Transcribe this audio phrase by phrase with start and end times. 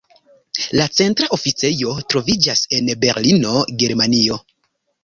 [0.79, 4.43] La centra oficejo troviĝas en Berlino, Germanio.